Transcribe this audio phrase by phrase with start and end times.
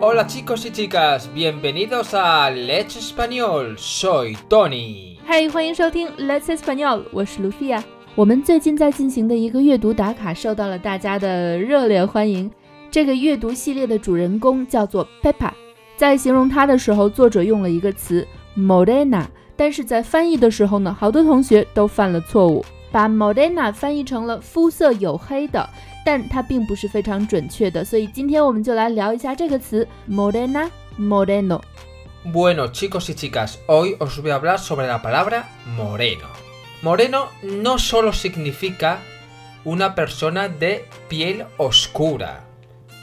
[0.00, 3.76] Hola chicos y chicas, bienvenidos a Let's Español.
[3.76, 5.16] Soy Tony.
[5.26, 7.82] 嗨，欢迎收听 Let's Español，我是 Lucia。
[8.14, 12.48] 我们最近在进行的一个阅读打卡受到了大家的热烈欢迎。
[12.92, 15.50] 这个阅读系列的主人公叫做 Peppa，
[15.96, 18.24] 在形容她的时候，作者用了一个词
[18.56, 19.24] Morena，
[19.56, 25.68] 但是在翻译的时候呢，好多同学都犯了错误，把 Morena 翻译成了肤色黝黑的，
[26.07, 27.83] 但它并不是非常准确的。
[27.83, 36.27] 所以今天我们就来聊一下这个词 Morena Moreno。Bueno chicos y chicas, hoy os voy a hablar sobre la palabra moreno.
[36.81, 38.99] Moreno no solo significa
[39.65, 42.45] una persona de piel oscura,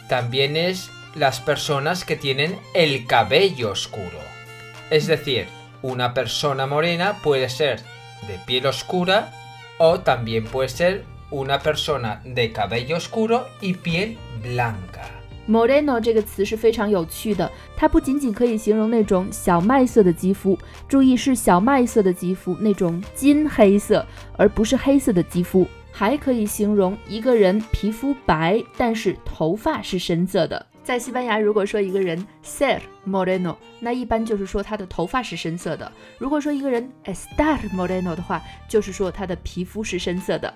[0.09, 4.19] también es las personas que tienen el cabello oscuro.
[4.91, 5.47] Es decir,
[5.83, 7.81] una persona morena puede ser
[8.27, 9.33] de piel oscura
[9.79, 15.06] o también puede ser una persona de cabello oscuro y piel blanca.
[15.48, 24.04] Moreno 这个词是非常有趣的，它不仅仅可以形容那种小麦色的肌肤，注意是小麦色的肌肤，那种金黑色，
[24.38, 30.66] 而不是黑色的肌肤，还可以形容一个人皮肤白，但是头发是深色的。
[30.84, 40.52] 在西班牙，如果说一个人 ser moreno，那一般就是说他的头发是深色的；如果说一个人 estar moreno 的话，就是说他的皮肤是深色的。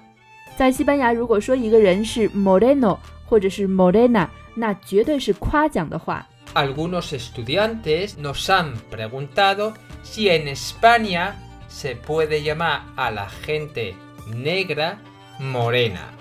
[0.59, 6.27] 在西班牙，如果说一个人是 moreno 或者是 morena，那绝对是夸奖的话。
[6.53, 9.71] Algunos estudiantes nos han preguntado
[10.03, 11.31] si en España
[11.69, 13.93] se puede llamar a la gente
[14.27, 14.97] negra
[15.39, 16.11] morena.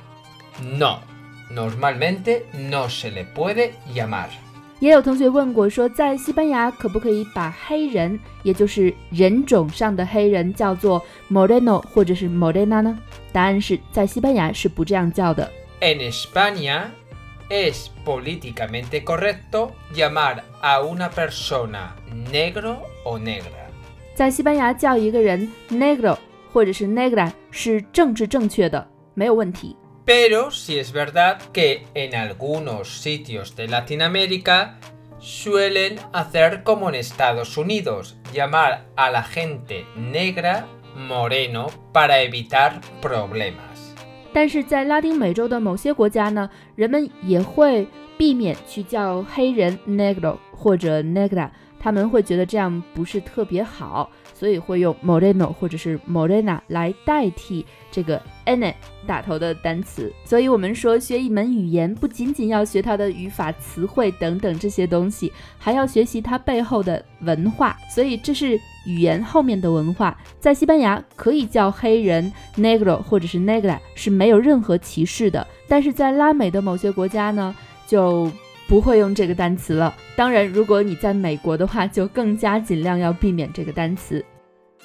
[0.62, 1.00] No,
[1.52, 4.28] normalmente no se le puede llamar.
[4.78, 12.96] 也有同学问过，说在西班牙可不可以把黑人，也就是人种上的黑人叫做 moreno 或者是 morena 呢？
[13.31, 15.49] 答案是在西班牙是不这样叫的。
[15.79, 16.85] En España
[17.49, 21.89] es políticamente correcto llamar a una persona
[22.31, 23.63] negro o negra.
[24.15, 26.17] 在西班牙叫一个人 negro
[26.51, 29.75] 或者是 negra 是政治正确的，没有问题。
[30.05, 34.75] Pero sí es verdad que en algunos sitios de Latinoamérica
[35.19, 40.65] suelen hacer como en Estados Unidos, llamar a la gente negra
[40.96, 43.92] moreno para evitar problemas.
[44.32, 51.48] 但是在拉丁美洲的某些国家呢，人们也会避免去叫黑人 negro 或者 negra，
[51.80, 58.72] 他们会觉得这样不是特别好，所以会用 moreno 或者是 morena 来代替这个 n
[59.06, 60.12] 打头的单词。
[60.24, 67.76] 所以我们说学一门语言，不仅仅要学它的语法、词汇等等这些东西，还要学习它背后的文化。
[67.92, 70.16] 所以这是语言后面的文化。
[70.38, 77.54] 在西班牙可以叫黑人 negro 或者是 negra 是没有任何歧视的，但是在拉美的某些国家呢，
[77.88, 78.30] 就
[78.68, 79.92] 不会用这个单词了。
[80.14, 84.24] 当然，如果你在美国的话，就更加尽量要避免这个单词。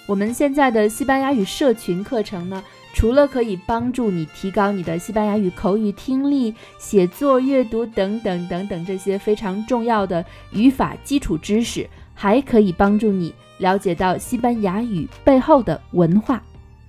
[0.05, 16.41] 我们现在的西班牙语社群课程呢，除了可以帮助你提高你的西班牙语口语听力、写作、阅读等等等等这些非常重要的语法基础知识，还可以帮助你了解到西班牙语背后的文化。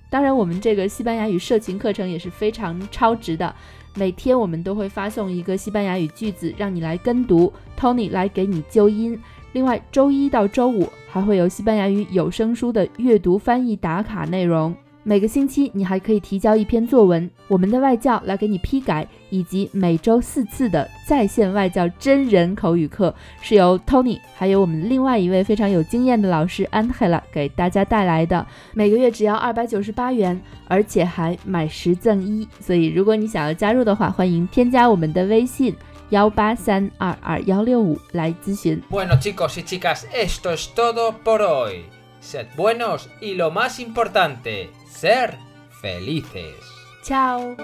[0.09, 3.53] 当然，我们这个西班牙语社群课程也是非常超值的。
[3.97, 9.17] 每天我们都会发送一个西班牙语句子，让你来跟读，Tony 来给你纠音。
[9.53, 14.75] 另外，周一到周五还会有西班牙语有声书的阅读翻译打卡内容。
[15.07, 28.43] 每个星期你还可以提交一篇作文，我们的外教来给你批改，以及每周四次的在线外教真人口语课，是由 Tony 还有我们另外一位非常有经验的老师 Angela 给大家带来的。
[28.73, 32.47] 每个月只要二百九十八元，而且还买十赠一。
[32.59, 35.75] 所以如果你想要加入的话，欢迎添加我们的微信。
[36.09, 38.81] 幺八三二二幺六五来咨询。
[38.89, 41.81] Bueno chicos y chicas, esto es todo por hoy.
[42.25, 45.37] Sed buenos y lo más importante, ser
[45.79, 46.55] felices.
[47.03, 47.55] Ciao。